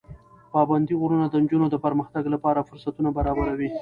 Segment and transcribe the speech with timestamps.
[0.53, 3.69] پابندي غرونه د نجونو د پرمختګ لپاره فرصتونه برابروي.